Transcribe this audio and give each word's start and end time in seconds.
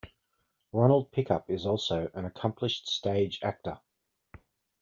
Ronald 0.71 1.11
Pickup 1.11 1.47
is 1.47 1.63
also 1.67 2.09
an 2.15 2.25
accomplished 2.25 2.87
stage 2.89 3.37
actor. 3.43 3.79